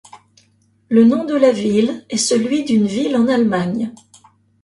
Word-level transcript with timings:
Le 0.89 1.03
nom 1.03 1.25
de 1.25 1.35
la 1.35 1.51
ville 1.51 2.03
est 2.09 2.17
celui 2.17 2.63
d'une 2.63 2.87
ville 2.87 3.15
en 3.15 3.27
Allemagne. 3.27 3.93